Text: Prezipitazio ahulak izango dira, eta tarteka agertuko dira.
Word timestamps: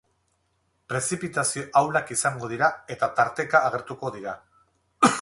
Prezipitazio 0.93 1.67
ahulak 1.83 2.11
izango 2.17 2.51
dira, 2.57 2.73
eta 2.97 3.13
tarteka 3.21 3.65
agertuko 3.71 4.15
dira. 4.19 4.39